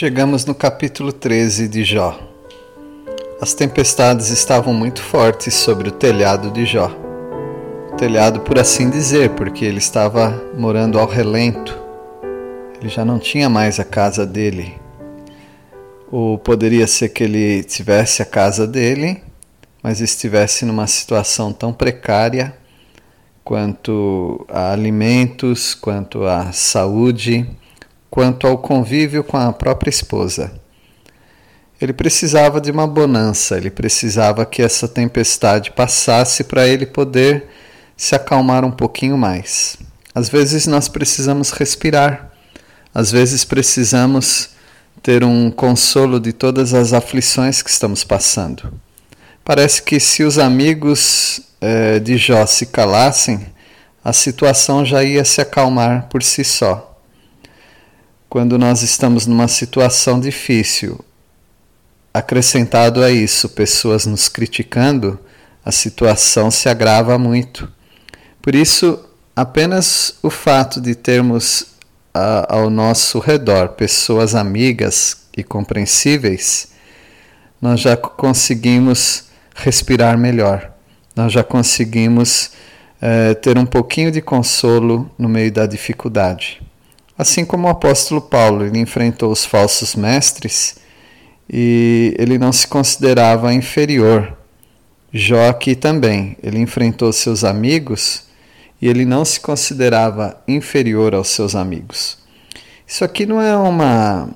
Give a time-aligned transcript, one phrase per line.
[0.00, 2.18] Chegamos no capítulo 13 de Jó.
[3.38, 6.90] As tempestades estavam muito fortes sobre o telhado de Jó.
[7.92, 11.78] O telhado, por assim dizer, porque ele estava morando ao relento.
[12.80, 14.74] Ele já não tinha mais a casa dele.
[16.10, 19.22] Ou poderia ser que ele tivesse a casa dele,
[19.82, 22.54] mas estivesse numa situação tão precária
[23.44, 27.46] quanto a alimentos, quanto a saúde
[28.10, 30.52] quanto ao convívio com a própria esposa.
[31.80, 37.46] Ele precisava de uma bonança, ele precisava que essa tempestade passasse para ele poder
[37.96, 39.78] se acalmar um pouquinho mais.
[40.14, 42.32] Às vezes nós precisamos respirar,
[42.92, 44.50] às vezes precisamos
[45.02, 48.74] ter um consolo de todas as aflições que estamos passando.
[49.42, 53.46] Parece que se os amigos eh, de Jó se calassem,
[54.04, 56.89] a situação já ia se acalmar por si só
[58.30, 61.04] quando nós estamos numa situação difícil.
[62.14, 65.18] Acrescentado a isso, pessoas nos criticando,
[65.64, 67.68] a situação se agrava muito.
[68.40, 71.66] Por isso, apenas o fato de termos
[72.14, 76.68] a, ao nosso redor pessoas amigas e compreensíveis,
[77.60, 79.24] nós já conseguimos
[79.56, 80.72] respirar melhor,
[81.16, 82.52] nós já conseguimos
[83.02, 86.62] eh, ter um pouquinho de consolo no meio da dificuldade.
[87.20, 90.76] Assim como o apóstolo Paulo, ele enfrentou os falsos mestres
[91.52, 94.38] e ele não se considerava inferior.
[95.12, 98.22] Jó aqui também, ele enfrentou seus amigos
[98.80, 102.16] e ele não se considerava inferior aos seus amigos.
[102.86, 104.30] Isso aqui não é uma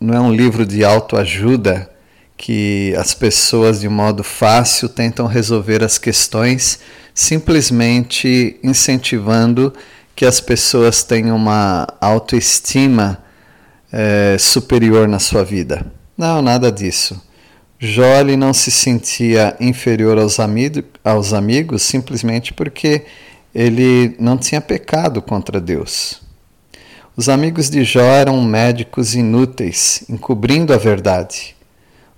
[0.00, 1.90] não é um livro de autoajuda
[2.38, 6.80] que as pessoas de modo fácil tentam resolver as questões
[7.12, 9.74] simplesmente incentivando
[10.14, 13.22] que as pessoas tenham uma autoestima
[13.92, 15.86] é, superior na sua vida.
[16.16, 17.20] Não, nada disso.
[17.78, 23.04] Jó não se sentia inferior aos, amigo, aos amigos simplesmente porque
[23.54, 26.22] ele não tinha pecado contra Deus.
[27.16, 31.56] Os amigos de Jó eram médicos inúteis, encobrindo a verdade.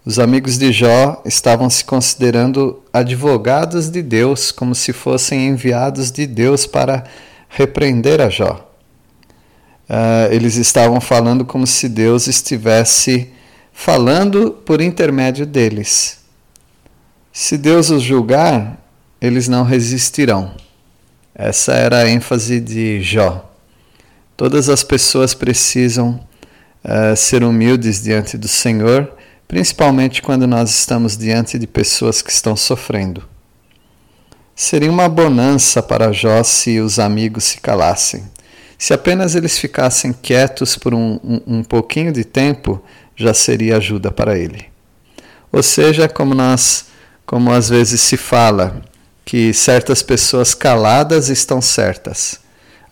[0.05, 6.27] Os amigos de Jó estavam se considerando advogados de Deus, como se fossem enviados de
[6.27, 7.05] Deus para
[7.55, 8.71] repreender a Jó.
[9.89, 13.31] Uh, eles estavam falando como se Deus estivesse
[13.73, 16.19] falando por intermédio deles.
[17.33, 18.79] Se Deus os julgar,
[19.21, 20.55] eles não resistirão.
[21.35, 23.51] Essa era a ênfase de Jó.
[24.37, 26.21] Todas as pessoas precisam
[26.85, 29.13] uh, ser humildes diante do Senhor,
[29.47, 33.34] principalmente quando nós estamos diante de pessoas que estão sofrendo.
[34.57, 38.25] Seria uma bonança para Jó se os amigos se calassem.
[38.79, 42.83] Se apenas eles ficassem quietos por um, um, um pouquinho de tempo,
[43.17, 44.67] já seria ajuda para ele.
[45.51, 46.87] Ou seja, como nós,
[47.27, 48.83] como às vezes se fala,
[49.25, 52.39] que certas pessoas caladas estão certas.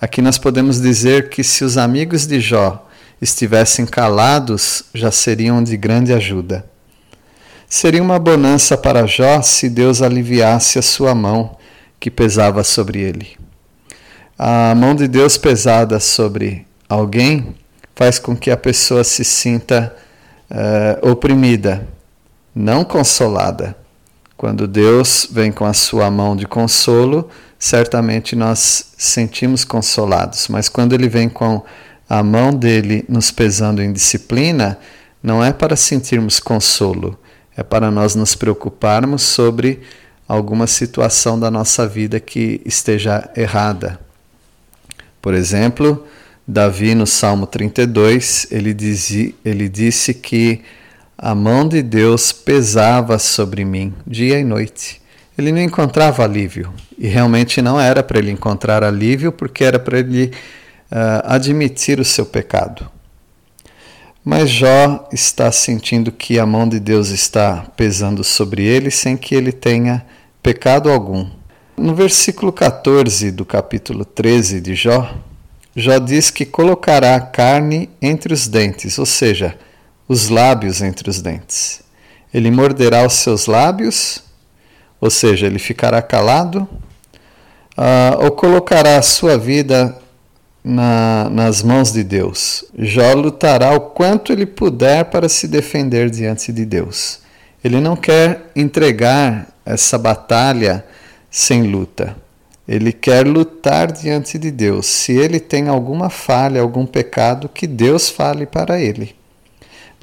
[0.01, 2.89] Aqui nós podemos dizer que se os amigos de Jó
[3.21, 6.72] estivessem calados, já seriam de grande ajuda.
[7.75, 11.57] Seria uma bonança para Jó se Deus aliviasse a sua mão
[11.99, 13.29] que pesava sobre ele.
[14.39, 17.57] A mão de Deus pesada sobre alguém
[17.97, 19.97] faz com que a pessoa se sinta
[20.51, 21.89] uh, oprimida,
[22.55, 23.75] não consolada.
[24.37, 30.93] Quando Deus vem com a sua mão de consolo, certamente nós sentimos consolados, mas quando
[30.93, 31.63] ele vem com
[32.07, 34.79] a mão dele nos pesando em disciplina,
[35.23, 37.19] não é para sentirmos consolo,
[37.57, 39.81] é para nós nos preocuparmos sobre
[40.27, 43.99] alguma situação da nossa vida que esteja errada.
[45.21, 46.07] Por exemplo,
[46.47, 50.63] Davi no Salmo 32, ele, dizia, ele disse que
[51.17, 55.01] a mão de Deus pesava sobre mim dia e noite.
[55.37, 56.73] Ele não encontrava alívio.
[56.99, 60.33] E realmente não era para ele encontrar alívio, porque era para ele
[60.91, 62.91] uh, admitir o seu pecado.
[64.25, 69.35] Mas Jó está sentindo que a mão de Deus está pesando sobre ele sem que
[69.35, 70.07] ele tenha
[70.41, 71.29] pecado algum.
[71.77, 75.13] No versículo 14 do capítulo 13 de Jó,
[75.75, 79.59] Jó diz que colocará a carne entre os dentes, ou seja,
[80.07, 81.83] os lábios entre os dentes.
[82.33, 84.23] Ele morderá os seus lábios,
[85.01, 86.69] ou seja, ele ficará calado,
[87.77, 90.01] uh, ou colocará a sua vida
[90.65, 92.65] na, nas mãos de Deus.
[92.79, 97.21] Jó lutará o quanto ele puder para se defender diante de Deus.
[97.63, 100.85] Ele não quer entregar essa batalha
[101.31, 102.17] sem luta.
[102.67, 104.87] Ele quer lutar diante de Deus.
[104.87, 109.15] Se ele tem alguma falha, algum pecado, que Deus fale para ele.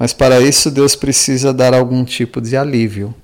[0.00, 3.14] Mas para isso Deus precisa dar algum tipo de alívio,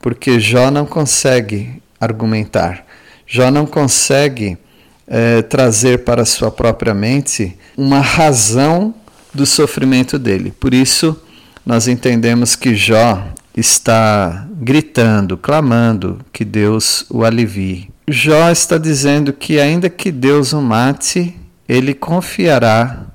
[0.00, 2.84] porque Jó não consegue argumentar,
[3.24, 4.58] Jó não consegue
[5.06, 8.94] é, trazer para sua própria mente uma razão
[9.32, 10.52] do sofrimento dele.
[10.58, 11.20] Por isso,
[11.64, 13.26] nós entendemos que Jó
[13.56, 17.90] está gritando, clamando que Deus o alivie.
[18.08, 21.36] Jó está dizendo que, ainda que Deus o mate,
[21.68, 23.06] ele confiará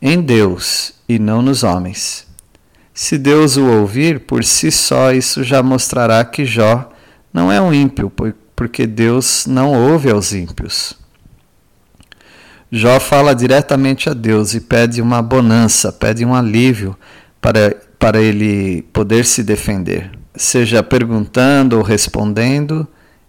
[0.00, 2.26] em Deus e não nos homens.
[2.94, 6.90] Se Deus o ouvir, por si só isso já mostrará que Jó
[7.32, 8.10] não é um ímpio,
[8.58, 10.94] porque Deus não ouve aos ímpios.
[12.72, 16.98] Jó fala diretamente a Deus e pede uma bonança, pede um alívio
[17.40, 20.10] para, para ele poder se defender.
[20.34, 22.84] Seja perguntando ou respondendo,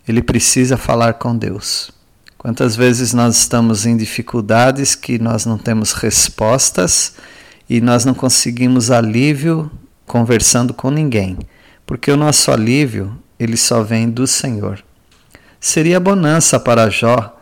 [0.08, 1.92] ele precisa falar com Deus.
[2.36, 7.14] Quantas vezes nós estamos em dificuldades que nós não temos respostas
[7.70, 9.70] e nós não conseguimos alívio
[10.08, 11.38] conversando com ninguém,
[11.86, 14.84] porque o nosso alívio ele só vem do Senhor.
[15.60, 17.36] Seria bonança para Jó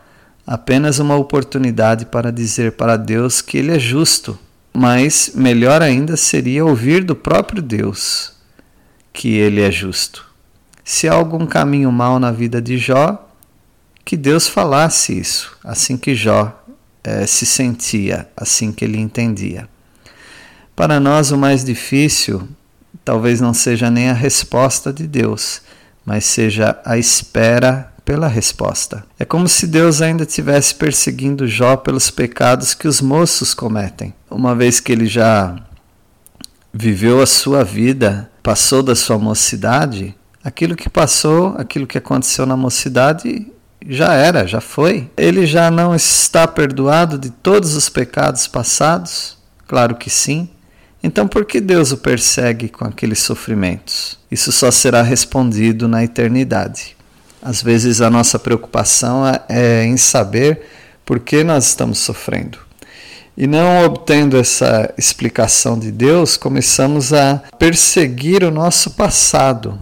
[0.45, 4.39] apenas uma oportunidade para dizer para Deus que ele é justo,
[4.73, 8.33] mas melhor ainda seria ouvir do próprio Deus
[9.11, 10.25] que ele é justo.
[10.83, 13.27] Se há algum caminho mal na vida de Jó,
[14.05, 16.63] que Deus falasse isso, assim que Jó
[17.03, 19.67] eh, se sentia, assim que ele entendia.
[20.75, 22.47] Para nós, o mais difícil
[23.03, 25.61] talvez não seja nem a resposta de Deus,
[26.05, 29.03] mas seja a espera pela resposta.
[29.19, 34.13] É como se Deus ainda estivesse perseguindo Jó pelos pecados que os moços cometem.
[34.31, 35.57] Uma vez que ele já
[36.73, 42.55] viveu a sua vida, passou da sua mocidade, aquilo que passou, aquilo que aconteceu na
[42.55, 43.45] mocidade
[43.85, 45.11] já era, já foi.
[45.17, 49.37] Ele já não está perdoado de todos os pecados passados?
[49.67, 50.47] Claro que sim.
[51.03, 54.17] Então, por que Deus o persegue com aqueles sofrimentos?
[54.31, 56.96] Isso só será respondido na eternidade.
[57.47, 60.63] Às vezes a nossa preocupação é, é em saber
[61.05, 62.59] por que nós estamos sofrendo.
[63.37, 69.79] E não obtendo essa explicação de Deus, começamos a perseguir o nosso passado,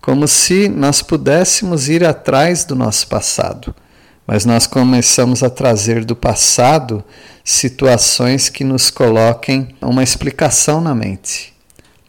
[0.00, 3.74] como se nós pudéssemos ir atrás do nosso passado.
[4.26, 7.04] Mas nós começamos a trazer do passado
[7.44, 11.52] situações que nos coloquem uma explicação na mente.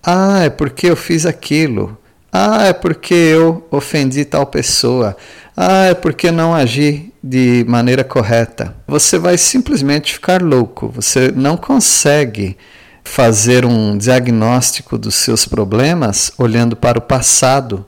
[0.01, 1.97] Ah, é porque eu fiz aquilo.
[2.35, 5.15] Ah, é porque eu ofendi tal pessoa.
[5.56, 8.75] Ah, é porque não agi de maneira correta.
[8.88, 10.89] Você vai simplesmente ficar louco.
[10.89, 12.57] Você não consegue
[13.03, 17.85] fazer um diagnóstico dos seus problemas olhando para o passado,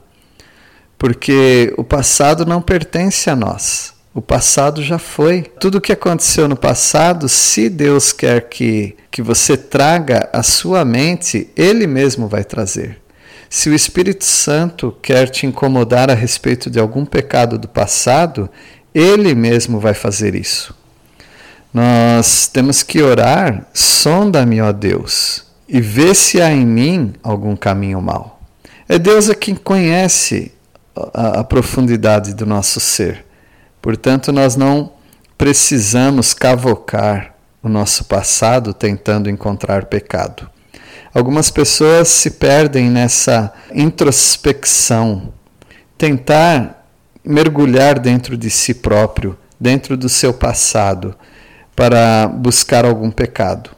[0.96, 3.94] porque o passado não pertence a nós.
[4.14, 5.42] O passado já foi.
[5.58, 10.84] Tudo o que aconteceu no passado, se Deus quer que, que você traga a sua
[10.84, 13.05] mente, Ele mesmo vai trazer.
[13.48, 18.50] Se o Espírito Santo quer te incomodar a respeito de algum pecado do passado,
[18.94, 20.74] ele mesmo vai fazer isso.
[21.72, 28.00] Nós temos que orar, sonda-me, ó Deus, e vê se há em mim algum caminho
[28.00, 28.40] mau.
[28.88, 30.52] É Deus a quem conhece
[31.12, 33.24] a, a profundidade do nosso ser.
[33.82, 34.92] Portanto, nós não
[35.36, 40.48] precisamos cavocar o nosso passado tentando encontrar pecado.
[41.16, 45.32] Algumas pessoas se perdem nessa introspecção,
[45.96, 46.86] tentar
[47.24, 51.16] mergulhar dentro de si próprio, dentro do seu passado,
[51.74, 53.70] para buscar algum pecado.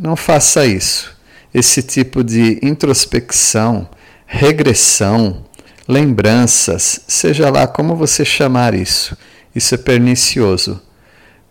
[0.00, 1.14] Não faça isso.
[1.52, 3.86] Esse tipo de introspecção,
[4.24, 5.44] regressão,
[5.86, 9.14] lembranças, seja lá como você chamar isso,
[9.54, 10.80] isso é pernicioso,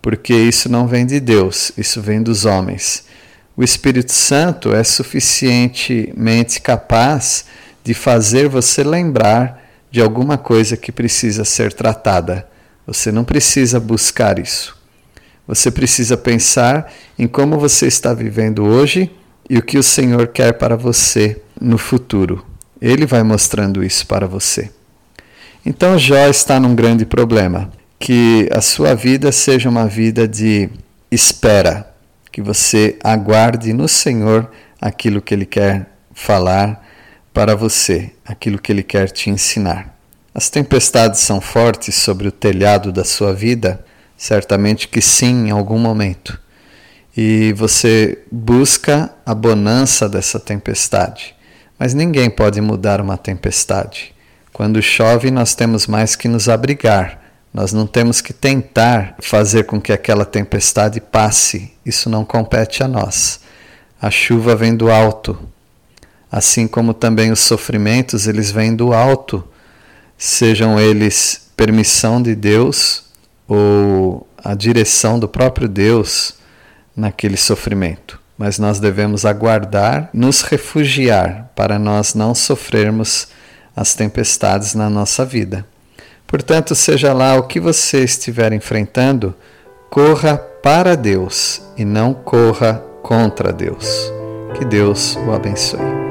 [0.02, 3.06] porque isso não vem de Deus, isso vem dos homens.
[3.58, 7.46] O Espírito Santo é suficientemente capaz
[7.84, 12.46] de fazer você lembrar de alguma coisa que precisa ser tratada.
[12.86, 14.76] Você não precisa buscar isso.
[15.48, 19.10] Você precisa pensar em como você está vivendo hoje
[19.50, 22.46] e o que o Senhor quer para você no futuro.
[22.82, 24.70] Ele vai mostrando isso para você.
[25.66, 30.70] Então Jó está num grande problema, que a sua vida seja uma vida de
[31.10, 31.95] espera
[32.36, 34.52] que você aguarde no Senhor
[34.82, 36.86] aquilo que Ele quer falar
[37.34, 39.98] para você, aquilo que Ele quer te ensinar.
[40.34, 43.86] As tempestades são fortes sobre o telhado da sua vida?
[44.18, 46.38] Certamente que sim, em algum momento.
[47.16, 51.34] E você busca a bonança dessa tempestade.
[51.80, 54.14] Mas ninguém pode mudar uma tempestade.
[54.52, 57.18] Quando chove, nós temos mais que nos abrigar.
[57.56, 61.72] Nós não temos que tentar fazer com que aquela tempestade passe.
[61.86, 63.40] Isso não compete a nós.
[64.02, 65.40] A chuva vem do alto,
[66.30, 69.42] assim como também os sofrimentos, eles vêm do alto
[70.18, 73.06] sejam eles permissão de Deus
[73.48, 76.36] ou a direção do próprio Deus
[76.94, 78.20] naquele sofrimento.
[78.38, 83.30] Mas nós devemos aguardar, nos refugiar para nós não sofrermos
[83.74, 85.66] as tempestades na nossa vida.
[86.28, 89.36] Portanto, seja lá o que você estiver enfrentando,
[89.90, 94.12] corra para Deus e não corra contra Deus.
[94.58, 96.05] Que Deus o abençoe.